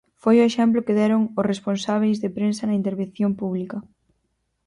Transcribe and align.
Foi 0.21 0.35
o 0.39 0.47
exemplo 0.49 0.85
que 0.85 0.97
deron 0.99 1.21
os 1.39 1.47
responsábeis 1.51 2.17
de 2.23 2.29
prensa 2.37 2.63
na 2.65 2.79
intervención 2.81 3.31
pública. 3.41 3.77